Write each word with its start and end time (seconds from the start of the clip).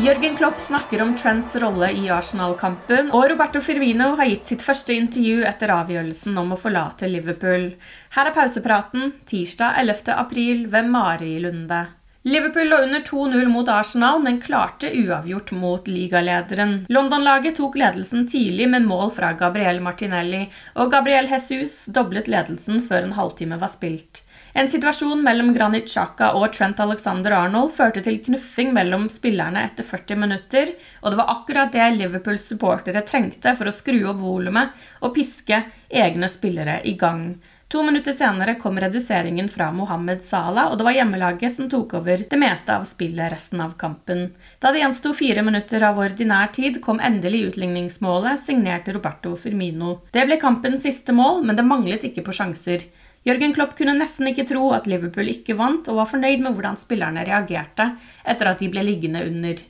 Jørgen 0.00 0.36
Klopp 0.38 0.60
snakker 0.64 1.02
om 1.04 1.10
Trents 1.12 1.52
rolle 1.60 1.90
i 1.92 2.06
Arsenal-kampen, 2.08 3.10
og 3.12 3.26
Roberto 3.28 3.60
Firmino 3.60 4.14
har 4.16 4.30
gitt 4.30 4.48
sitt 4.48 4.62
første 4.64 4.94
intervju 4.96 5.42
etter 5.44 5.74
avgjørelsen 5.74 6.38
om 6.40 6.54
å 6.54 6.58
forlate 6.62 7.10
Liverpool. 7.10 7.66
Her 8.14 8.30
er 8.30 8.36
pausepraten 8.38 9.10
tirsdag 9.28 9.76
11. 9.82 10.14
april 10.14 10.62
ved 10.72 10.88
Mari 10.88 11.34
Lunde. 11.44 11.82
Liverpool 12.24 12.72
lå 12.72 12.78
under 12.86 13.04
2-0 13.04 13.52
mot 13.52 13.68
Arsenal, 13.74 14.22
men 14.24 14.40
klarte 14.40 14.88
uavgjort 14.88 15.52
mot 15.56 15.92
ligalederen. 15.92 16.74
London-laget 16.88 17.60
tok 17.60 17.76
ledelsen 17.80 18.24
tidlig 18.28 18.70
med 18.72 18.88
mål 18.88 19.12
fra 19.16 19.34
Gabriel 19.36 19.82
Martinelli, 19.84 20.46
og 20.80 20.96
Gabriel 20.96 21.28
Jesus 21.28 21.90
doblet 21.92 22.28
ledelsen 22.28 22.80
før 22.88 23.04
en 23.04 23.16
halvtime 23.20 23.60
var 23.60 23.76
spilt. 23.76 24.24
En 24.52 24.70
situasjon 24.70 25.22
mellom 25.22 25.52
Granit 25.54 25.86
Xhaka 25.86 26.32
og 26.38 26.48
Trent 26.54 26.80
Alexander 26.82 27.36
Arnold 27.36 27.70
førte 27.76 28.02
til 28.02 28.18
knuffing 28.24 28.72
mellom 28.74 29.06
spillerne 29.12 29.62
etter 29.68 29.86
40 29.86 30.18
minutter, 30.24 30.74
og 31.04 31.12
det 31.12 31.20
var 31.20 31.30
akkurat 31.36 31.70
det 31.74 31.86
Liverpools 32.00 32.48
supportere 32.50 33.04
trengte 33.06 33.54
for 33.54 33.70
å 33.70 33.74
skru 33.74 34.00
opp 34.10 34.18
volumet 34.18 34.74
og 35.00 35.14
piske 35.14 35.62
egne 36.02 36.30
spillere 36.32 36.80
i 36.84 36.96
gang. 36.98 37.34
To 37.70 37.84
minutter 37.86 38.10
senere 38.10 38.56
kom 38.58 38.80
reduseringen 38.82 39.46
fra 39.48 39.68
Mohammed 39.70 40.24
Salah, 40.26 40.72
og 40.72 40.78
det 40.80 40.86
var 40.88 40.94
hjemmelaget 40.96 41.52
som 41.54 41.68
tok 41.70 41.92
over 42.00 42.24
det 42.32 42.38
meste 42.42 42.74
av 42.74 42.82
spillet 42.90 43.30
resten 43.30 43.62
av 43.62 43.76
kampen. 43.78 44.24
Da 44.58 44.72
det 44.74 44.80
gjensto 44.82 45.12
fire 45.14 45.44
minutter 45.46 45.84
av 45.86 46.00
ordinær 46.02 46.50
tid, 46.56 46.80
kom 46.82 46.98
endelig 46.98 47.44
utligningsmålet, 47.52 48.42
signert 48.42 48.90
Roberto 48.90 49.36
Firmino. 49.38 50.00
Det 50.10 50.26
ble 50.26 50.40
kampens 50.42 50.82
siste 50.82 51.14
mål, 51.14 51.44
men 51.46 51.60
det 51.60 51.68
manglet 51.68 52.08
ikke 52.10 52.26
på 52.26 52.34
sjanser. 52.40 52.88
Jørgen 53.26 53.52
Klopp 53.52 53.74
kunne 53.76 53.92
nesten 53.98 54.30
ikke 54.30 54.46
tro 54.48 54.70
at 54.72 54.86
Liverpool 54.88 55.28
ikke 55.28 55.56
vant, 55.58 55.88
og 55.88 55.96
var 56.00 56.08
fornøyd 56.08 56.40
med 56.40 56.54
hvordan 56.56 56.78
spillerne 56.80 57.24
reagerte 57.28 57.90
etter 58.24 58.48
at 58.48 58.60
de 58.60 58.70
ble 58.72 58.84
liggende 58.86 59.26
under. 59.26 59.60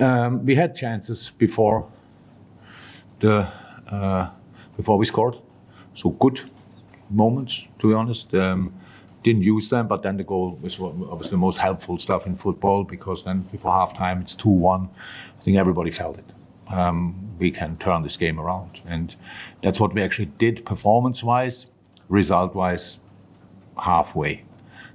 Um, 0.00 0.40
we 0.46 0.54
had 0.56 0.76
chances 0.78 1.30
before 1.38 1.84
uh, 3.22 4.26
before 4.76 4.96
we 4.96 5.04
scored, 5.04 5.34
so 5.94 6.10
good 6.20 6.46
moments 7.10 7.66
to 7.78 7.88
be 7.88 7.94
honest. 7.94 8.34
Um, 8.34 8.72
didn't 9.22 9.42
use 9.42 9.68
them, 9.68 9.86
but 9.86 10.02
then 10.02 10.16
the 10.16 10.24
goal 10.24 10.58
was 10.62 10.80
obviously 10.80 11.30
the 11.30 11.36
most 11.36 11.58
helpful 11.58 11.98
stuff 11.98 12.26
in 12.26 12.36
football 12.36 12.84
because 12.84 13.24
then 13.24 13.44
before 13.52 13.72
halftime 13.72 14.22
it's 14.22 14.34
two 14.34 14.48
one. 14.48 14.88
I 15.40 15.44
think 15.44 15.56
everybody 15.58 15.90
felt 15.90 16.16
it. 16.18 16.24
Um, 16.72 17.14
we 17.38 17.50
can 17.50 17.76
turn 17.76 18.02
this 18.02 18.16
game 18.16 18.40
around, 18.40 18.80
and 18.86 19.14
that's 19.62 19.80
what 19.80 19.94
we 19.94 20.02
actually 20.02 20.30
did 20.38 20.64
performance-wise. 20.64 21.66
Result-wise, 22.10 22.98
halfway. 23.78 24.44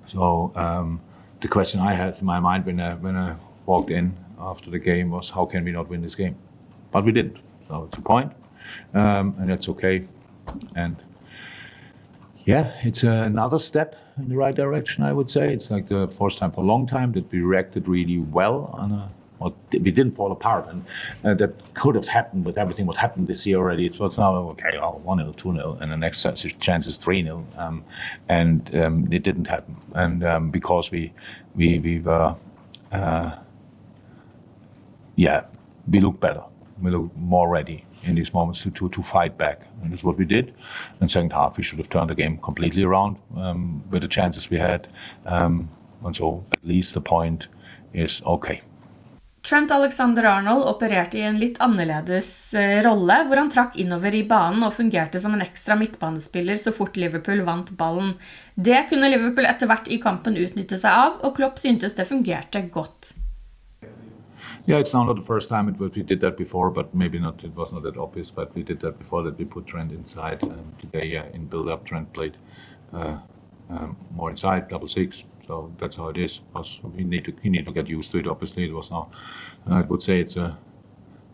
So 0.08 0.52
um, 0.56 1.02
the 1.42 1.48
question 1.48 1.80
I 1.80 1.94
had 1.94 2.20
in 2.20 2.26
my 2.26 2.40
mind 2.40 2.66
when 2.66 2.80
I, 2.80 2.94
when 2.94 3.16
I 3.16 3.36
walked 3.66 3.90
in 3.90 4.16
after 4.40 4.70
the 4.70 4.80
game 4.80 5.10
was, 5.10 5.30
how 5.30 5.46
can 5.46 5.66
we 5.66 5.72
not 5.72 5.90
win 5.90 6.02
this 6.02 6.14
game? 6.14 6.36
But 6.92 7.04
we 7.06 7.12
didn't. 7.12 7.38
So 7.68 7.86
it's 7.86 7.98
a 7.98 8.02
point, 8.02 8.32
um, 8.94 9.36
and 9.40 9.50
that's 9.50 9.68
okay. 9.70 10.06
And 10.76 10.96
yeah, 12.46 12.74
it's 12.84 13.04
another 13.04 13.58
step 13.58 13.96
in 14.18 14.30
the 14.30 14.36
right 14.36 14.54
direction, 14.54 15.04
I 15.04 15.12
would 15.12 15.30
say. 15.30 15.52
It's 15.52 15.72
like 15.72 15.88
the 15.88 16.08
first 16.08 16.38
time 16.38 16.52
for 16.52 16.62
a 16.62 16.68
long 16.68 16.86
time 16.86 17.12
that 17.14 17.32
we 17.32 17.40
reacted 17.40 17.88
really 17.88 18.20
well 18.20 18.70
on 18.74 18.92
a 18.92 19.10
we 19.40 19.92
didn't 19.92 20.16
fall 20.16 20.32
apart. 20.32 20.68
And 20.68 20.86
uh, 21.24 21.34
that 21.36 21.74
could 21.74 21.96
have 21.96 22.08
happened 22.08 22.46
with 22.46 22.58
everything 22.58 22.86
what 22.86 22.98
happened 22.98 23.28
this 23.28 23.46
year 23.46 23.58
already. 23.58 23.92
So 23.92 24.06
it's 24.06 24.18
now, 24.18 24.36
okay, 24.36 24.78
oh, 24.82 25.02
1 25.04 25.18
0, 25.20 25.32
2 25.34 25.54
0, 25.54 25.78
and 25.82 25.92
the 25.92 25.98
next 25.98 26.26
chance 26.60 26.88
is 26.88 26.98
3 26.98 27.24
0. 27.24 27.46
Um, 27.58 27.84
and 28.30 28.76
um, 28.76 29.08
it 29.12 29.24
didn't 29.24 29.46
happen. 29.46 29.78
And 29.94 30.24
um, 30.24 30.52
because 30.52 30.92
we, 30.92 31.14
we, 31.56 31.80
we 31.80 32.00
were, 32.00 32.36
uh, 32.92 33.36
yeah, 35.16 35.46
we 35.90 36.00
look 36.00 36.20
better. 36.20 36.44
We 36.82 36.92
look 36.92 37.16
more 37.16 37.48
ready 37.48 37.86
in 38.04 38.16
these 38.16 38.34
moments 38.34 38.62
to, 38.64 38.72
to, 38.72 38.90
to 38.90 39.02
fight 39.02 39.38
back. 39.38 39.62
And 39.82 39.92
that's 39.92 40.04
what 40.04 40.18
we 40.18 40.26
did. 40.26 40.54
In 41.02 41.08
second 41.08 41.32
half, 41.32 41.58
we 41.58 41.64
should 41.64 41.78
have 41.80 41.90
turned 41.90 42.10
the 42.10 42.16
game 42.16 42.38
completely 42.38 42.84
around 42.84 43.18
um, 43.38 43.84
with 43.90 44.02
the 44.02 44.08
chances 44.08 44.50
we 44.50 44.58
had. 44.58 44.88
Um, 45.26 45.70
and 46.04 46.16
so 46.16 46.44
at 46.52 46.66
least 46.66 46.94
the 46.94 47.02
point 47.02 47.48
is 47.94 48.22
okay. 48.26 48.62
Trent 49.46 49.72
Alexander 49.72 50.24
Arnold 50.26 50.64
opererte 50.66 51.20
i 51.20 51.22
en 51.22 51.36
litt 51.38 51.60
annerledes 51.62 52.30
eh, 52.58 52.80
rolle, 52.82 53.20
hvor 53.28 53.38
han 53.38 53.52
trakk 53.54 53.76
innover 53.78 54.16
i 54.18 54.24
banen 54.26 54.66
og 54.66 54.74
fungerte 54.74 55.20
som 55.22 55.36
en 55.36 55.44
ekstra 55.46 55.76
midtbanespiller 55.78 56.58
så 56.58 56.74
fort 56.74 56.98
Liverpool 56.98 57.44
vant 57.46 57.70
ballen. 57.78 58.16
Det 58.56 58.88
kunne 58.90 59.12
Liverpool 59.14 59.46
etter 59.46 59.70
hvert 59.70 59.92
i 59.94 60.00
kampen 60.02 60.40
utnytte 60.42 60.80
seg 60.82 60.90
av, 60.90 61.20
og 61.22 61.38
Klopp 61.38 61.62
syntes 61.62 61.94
det 61.94 62.08
fungerte 62.10 62.64
godt. 62.74 63.14
Yeah, 64.66 64.80
it's 64.80 64.96
not 64.96 65.14
the 65.14 65.22
first 65.22 65.48
time 65.48 65.70
it 65.70 65.80
was, 65.80 65.92
we 65.94 66.02
did 66.02 66.22
that 66.22 66.38
before, 66.38 66.72
but 66.72 66.96
maybe 66.96 67.20
not. 67.20 67.44
It 67.44 67.56
was 67.56 67.72
not 67.72 67.84
that 67.84 67.98
obvious, 67.98 68.32
but 68.32 68.56
we 68.56 68.64
did 68.64 68.80
that 68.80 68.98
before 68.98 69.22
that 69.30 69.38
we 69.38 69.46
put 69.46 69.68
Trent 69.68 69.92
inside. 69.92 70.42
Um, 70.42 70.74
today, 70.82 71.06
yeah, 71.06 71.26
in 71.36 71.46
build-up, 71.46 71.86
Trent 71.86 72.12
played 72.14 72.36
uh, 72.96 73.20
um, 73.70 73.96
more 74.16 74.32
inside, 74.32 74.70
double 74.70 74.88
six. 74.88 75.24
So 75.48 75.72
that's 75.80 75.96
how 75.96 76.10
it 76.10 76.18
is. 76.18 76.40
Because 76.40 76.80
we 76.84 77.04
need 77.04 77.26
to 77.26 77.50
need 77.50 77.66
to 77.66 77.72
get 77.72 77.88
used 77.88 78.12
to 78.12 78.20
it. 78.20 78.28
Obviously, 78.28 78.66
it 78.66 78.74
was 78.74 78.92
now. 78.92 79.10
I 79.68 79.82
would 79.82 80.02
say 80.02 80.20
it's 80.20 80.38
a 80.38 80.58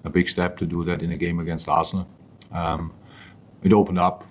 a 0.04 0.10
big 0.10 0.28
step 0.30 0.58
to 0.58 0.66
do 0.66 0.84
that 0.86 1.02
in 1.02 1.12
a 1.12 1.18
game 1.18 1.40
against 1.40 1.68
Arsenal. 1.68 2.08
Um, 2.52 2.94
it 3.64 3.74
opened 3.74 4.00
up 4.00 4.26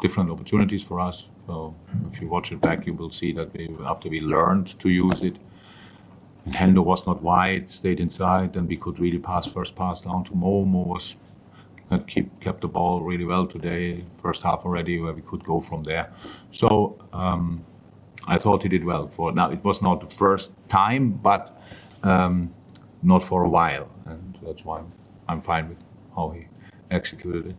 different 0.00 0.30
opportunities 0.30 0.82
for 0.82 1.00
us. 1.00 1.24
So 1.46 1.74
if 2.12 2.20
you 2.20 2.28
watch 2.28 2.52
it 2.52 2.60
back, 2.60 2.86
you 2.86 2.92
will 2.92 3.10
see 3.10 3.32
that 3.32 3.52
we, 3.54 3.74
after 3.86 4.08
we 4.08 4.20
learned 4.20 4.78
to 4.80 4.88
use 4.88 5.22
it, 5.22 5.36
and 6.44 6.54
Hendo 6.54 6.84
was 6.84 7.06
not 7.06 7.22
wide, 7.22 7.70
stayed 7.70 7.98
inside, 7.98 8.56
and 8.56 8.68
we 8.68 8.76
could 8.76 9.00
really 9.00 9.18
pass 9.18 9.46
first 9.46 9.74
pass 9.74 10.00
down 10.00 10.24
to 10.24 10.34
Mo. 10.34 10.64
Mo 10.64 10.82
was 10.82 11.16
keep, 12.06 12.40
kept 12.40 12.60
the 12.60 12.68
ball 12.68 13.00
really 13.00 13.24
well 13.24 13.46
today, 13.46 14.04
first 14.22 14.42
half 14.42 14.60
already, 14.64 15.00
where 15.00 15.12
we 15.12 15.22
could 15.22 15.42
go 15.44 15.60
from 15.60 15.82
there. 15.82 16.12
So 16.52 16.98
um, 17.12 17.64
I 18.26 18.38
thought 18.38 18.62
he 18.62 18.68
did 18.68 18.84
well. 18.84 19.08
For 19.16 19.32
now, 19.32 19.50
it 19.50 19.64
was 19.64 19.82
not 19.82 20.00
the 20.00 20.14
first 20.14 20.52
time, 20.68 21.10
but 21.22 21.56
um, 22.02 22.50
not 23.02 23.22
for 23.24 23.44
a 23.44 23.48
while, 23.48 23.88
and 24.06 24.38
that's 24.44 24.64
why 24.64 24.80
I'm 25.28 25.40
fine 25.42 25.68
with 25.68 25.78
how 26.14 26.30
he 26.30 26.46
executed 26.90 27.46
it. 27.46 27.56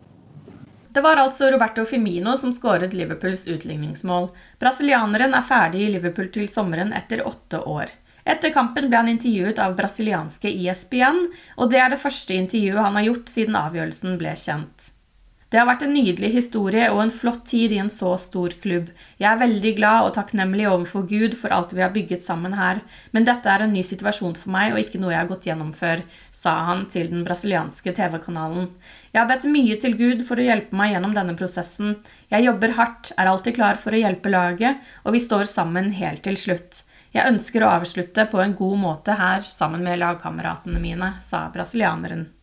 Det 0.92 1.00
var 1.00 1.16
altså 1.16 1.50
Roberto 1.50 1.84
Firmino 1.84 2.36
som 2.36 2.52
skåret 2.52 2.92
Liverpools 2.92 3.46
utligningsmål. 3.48 4.30
Brasilianeren 4.58 5.34
er 5.34 5.44
ferdig 5.46 5.84
i 5.84 5.90
Liverpool 5.92 6.30
til 6.32 6.48
sommeren 6.48 6.92
etter 6.96 7.22
åtte 7.28 7.60
år. 7.60 7.92
Etter 8.28 8.52
kampen 8.52 8.88
ble 8.88 8.98
han 8.98 9.10
intervjuet 9.12 9.60
av 9.62 9.76
brasilianske 9.76 10.50
ISBN, 10.50 11.20
og 11.56 11.70
det 11.72 11.80
er 11.80 11.92
det 11.92 12.00
første 12.02 12.34
intervjuet 12.34 12.82
han 12.82 12.98
har 12.98 13.06
gjort 13.06 13.32
siden 13.32 13.56
avgjørelsen 13.60 14.18
ble 14.20 14.34
kjent. 14.36 14.90
Det 15.48 15.56
har 15.56 15.64
vært 15.64 15.86
en 15.86 15.94
nydelig 15.96 16.28
historie 16.34 16.90
og 16.92 16.98
en 17.00 17.12
flott 17.12 17.46
tid 17.48 17.72
i 17.72 17.78
en 17.80 17.88
så 17.88 18.10
stor 18.20 18.52
klubb. 18.60 18.90
Jeg 19.16 19.28
er 19.30 19.40
veldig 19.40 19.70
glad 19.78 20.04
og 20.04 20.10
takknemlig 20.18 20.66
overfor 20.68 21.06
Gud 21.08 21.38
for 21.40 21.54
alt 21.56 21.72
vi 21.72 21.80
har 21.80 21.94
bygget 21.94 22.20
sammen 22.20 22.52
her, 22.58 22.82
men 23.16 23.24
dette 23.24 23.48
er 23.48 23.64
en 23.64 23.72
ny 23.72 23.80
situasjon 23.80 24.36
for 24.36 24.52
meg 24.52 24.74
og 24.74 24.82
ikke 24.82 25.00
noe 25.00 25.14
jeg 25.14 25.22
har 25.22 25.32
gått 25.32 25.48
gjennom 25.48 25.72
før, 25.72 26.04
sa 26.36 26.52
han 26.68 26.84
til 26.92 27.08
den 27.08 27.24
brasilianske 27.24 27.96
TV-kanalen. 27.96 28.68
Jeg 29.14 29.22
har 29.22 29.32
bedt 29.32 29.48
mye 29.48 29.80
til 29.80 29.96
Gud 29.96 30.28
for 30.28 30.36
å 30.36 30.48
hjelpe 30.50 30.76
meg 30.76 30.92
gjennom 30.92 31.16
denne 31.16 31.38
prosessen. 31.40 31.96
Jeg 32.28 32.44
jobber 32.44 32.76
hardt, 32.76 33.14
er 33.16 33.32
alltid 33.32 33.56
klar 33.56 33.80
for 33.80 33.96
å 33.96 34.04
hjelpe 34.04 34.28
laget, 34.28 34.84
og 35.08 35.16
vi 35.16 35.24
står 35.24 35.48
sammen 35.48 35.94
helt 35.96 36.26
til 36.28 36.36
slutt. 36.36 36.82
Jeg 37.16 37.24
ønsker 37.24 37.64
å 37.64 37.72
avslutte 37.78 38.28
på 38.28 38.44
en 38.44 38.52
god 38.52 38.80
måte 38.84 39.16
her 39.16 39.40
sammen 39.48 39.80
med 39.80 40.04
lagkameratene 40.04 40.76
mine, 40.82 41.14
sa 41.24 41.46
brasilianeren. 41.54 42.34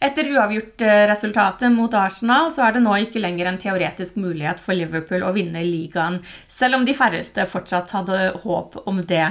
Etter 0.00 0.30
uavgjort-resultatet 0.32 1.72
mot 1.72 1.92
Arsenal 1.92 2.46
så 2.54 2.62
er 2.64 2.72
det 2.72 2.80
nå 2.80 2.94
ikke 3.02 3.20
lenger 3.20 3.50
en 3.50 3.58
teoretisk 3.60 4.16
mulighet 4.16 4.62
for 4.64 4.72
Liverpool 4.72 5.26
å 5.28 5.32
vinne 5.34 5.60
ligaen, 5.60 6.16
selv 6.48 6.78
om 6.78 6.86
de 6.88 6.94
færreste 6.96 7.44
fortsatt 7.44 7.92
hadde 7.92 8.20
håp 8.40 8.78
om 8.88 9.02
det. 9.04 9.26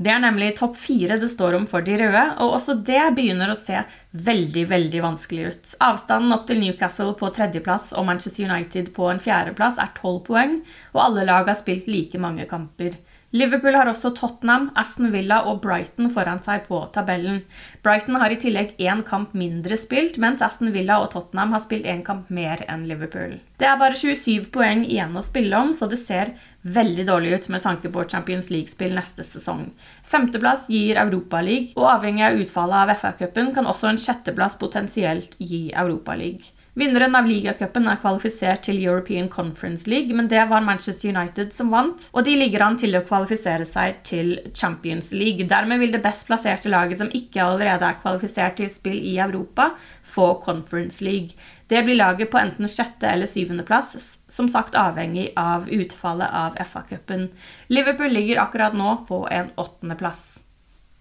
Det 0.00 0.14
er 0.14 0.22
nemlig 0.24 0.54
topp 0.56 0.78
fire 0.80 1.18
det 1.20 1.28
står 1.28 1.58
om 1.58 1.66
for 1.68 1.84
de 1.84 1.98
røde, 2.00 2.22
og 2.40 2.56
også 2.56 2.78
det 2.88 3.02
begynner 3.18 3.52
å 3.52 3.58
se 3.58 3.82
veldig 4.16 4.64
veldig 4.72 5.02
vanskelig 5.04 5.44
ut. 5.44 5.74
Avstanden 5.84 6.32
opp 6.32 6.48
til 6.48 6.62
Newcastle 6.62 7.12
på 7.20 7.28
tredjeplass 7.36 7.92
og 7.92 8.08
Manchester 8.08 8.48
United 8.48 8.94
på 8.96 9.12
en 9.12 9.20
fjerdeplass 9.20 9.76
er 9.76 9.92
tolv 10.00 10.24
poeng, 10.30 10.62
og 10.96 11.04
alle 11.04 11.28
lag 11.28 11.52
har 11.52 11.60
spilt 11.60 11.84
like 11.92 12.16
mange 12.16 12.48
kamper. 12.48 12.96
Liverpool 13.34 13.74
har 13.74 13.88
også 13.90 14.12
Tottenham, 14.14 14.68
Aston 14.78 15.08
Villa 15.10 15.40
og 15.50 15.56
Brighton 15.64 16.06
foran 16.14 16.38
seg 16.46 16.68
på 16.68 16.78
tabellen. 16.94 17.40
Brighton 17.82 18.20
har 18.22 18.30
i 18.30 18.38
tillegg 18.38 18.76
én 18.78 19.02
kamp 19.08 19.32
mindre 19.34 19.74
spilt, 19.80 20.20
mens 20.22 20.44
Aston 20.46 20.70
Villa 20.70 21.00
og 21.02 21.08
Tottenham 21.16 21.50
har 21.56 21.64
spilt 21.64 21.88
én 21.90 22.04
kamp 22.06 22.30
mer 22.30 22.62
enn 22.70 22.86
Liverpool. 22.86 23.40
Det 23.58 23.66
er 23.66 23.80
bare 23.80 23.98
27 23.98 24.46
poeng 24.54 24.86
igjen 24.86 25.18
å 25.18 25.24
spille 25.26 25.58
om, 25.58 25.74
så 25.74 25.90
det 25.90 25.98
ser 26.04 26.30
veldig 26.62 27.08
dårlig 27.10 27.34
ut 27.34 27.50
med 27.56 27.66
tanke 27.66 27.90
på 27.90 28.06
Champions 28.06 28.52
League-spill 28.54 28.94
neste 28.94 29.26
sesong. 29.26 29.66
Femteplass 30.06 30.68
gir 30.70 31.02
Europaliga, 31.02 31.72
og 31.74 31.90
avhengig 31.96 32.28
av 32.28 32.38
utfallet 32.38 32.84
av 32.84 32.94
FA-cupen 33.02 33.50
kan 33.56 33.66
også 33.66 33.90
en 33.90 33.98
sjetteplass 33.98 34.60
potensielt 34.62 35.34
gi 35.42 35.64
Europaliga. 35.74 36.53
Vinneren 36.74 37.14
av 37.14 37.28
ligacupen 37.30 37.84
er 37.86 38.00
kvalifisert 38.02 38.64
til 38.66 38.80
European 38.82 39.28
Conference 39.30 39.86
League, 39.86 40.10
men 40.18 40.26
det 40.26 40.40
var 40.50 40.64
Manchester 40.66 41.12
United 41.12 41.52
som 41.54 41.70
vant, 41.70 42.08
og 42.10 42.26
de 42.26 42.34
ligger 42.34 42.64
an 42.66 42.74
til 42.80 42.98
å 42.98 43.04
kvalifisere 43.06 43.62
seg 43.68 44.00
til 44.02 44.32
Champions 44.50 45.12
League. 45.14 45.46
Dermed 45.46 45.78
vil 45.78 45.94
det 45.94 46.02
best 46.02 46.26
plasserte 46.26 46.72
laget 46.72 46.98
som 46.98 47.12
ikke 47.14 47.44
allerede 47.44 47.86
er 47.86 48.00
kvalifisert 48.00 48.58
til 48.58 48.72
spill 48.72 48.98
i 48.98 49.14
Europa, 49.22 49.70
få 50.02 50.32
Conference 50.42 50.98
League. 51.04 51.38
Det 51.70 51.84
blir 51.86 52.00
laget 52.00 52.32
på 52.34 52.42
enten 52.42 52.66
sjette- 52.66 53.06
eller 53.06 53.30
syvendeplass, 53.30 54.18
som 54.26 54.50
sagt 54.50 54.74
avhengig 54.74 55.30
av 55.38 55.70
utfallet 55.70 56.26
av 56.26 56.58
FA-cupen. 56.58 57.28
Liverpool 57.70 58.10
ligger 58.10 58.42
akkurat 58.42 58.74
nå 58.74 58.96
på 59.06 59.28
en 59.30 59.54
åttendeplass. 59.54 60.43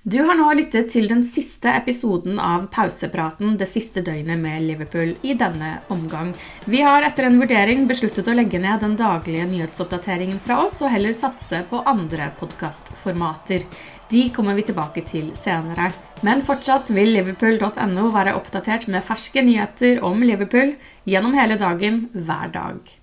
Du 0.03 0.17
har 0.19 0.35
nå 0.35 0.49
lyttet 0.51 0.89
til 0.91 1.05
den 1.07 1.21
siste 1.23 1.71
episoden 1.71 2.35
av 2.35 2.65
pausepraten 2.75 3.53
det 3.55 3.69
siste 3.71 4.01
døgnet 4.03 4.35
med 4.35 4.65
Liverpool 4.65 5.13
i 5.23 5.31
denne 5.39 5.77
omgang. 5.95 6.33
Vi 6.67 6.81
har 6.83 7.05
etter 7.07 7.29
en 7.29 7.37
vurdering 7.39 7.85
besluttet 7.87 8.27
å 8.27 8.33
legge 8.35 8.59
ned 8.59 8.83
den 8.83 8.97
daglige 8.99 9.45
nyhetsoppdateringen 9.47 10.41
fra 10.43 10.57
oss, 10.65 10.81
og 10.83 10.91
heller 10.91 11.15
satse 11.15 11.61
på 11.69 11.79
andre 11.87 12.27
podkastformater. 12.41 13.63
De 14.11 14.25
kommer 14.35 14.59
vi 14.59 14.65
tilbake 14.67 15.05
til 15.07 15.29
senere. 15.39 15.93
Men 16.19 16.43
fortsatt 16.43 16.91
vil 16.91 17.13
liverpool.no 17.15 18.09
være 18.11 18.35
oppdatert 18.35 18.89
med 18.91 19.07
ferske 19.07 19.45
nyheter 19.47 20.03
om 20.03 20.19
Liverpool 20.19 20.75
gjennom 21.07 21.39
hele 21.39 21.55
dagen, 21.63 22.09
hver 22.11 22.51
dag. 22.51 23.02